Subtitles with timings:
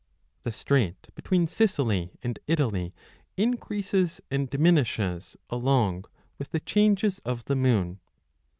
[0.41, 2.91] The strait between Sicily and Italy
[3.37, 6.05] increases and dimin 55 ishes along
[6.39, 7.99] with the changes of the moon.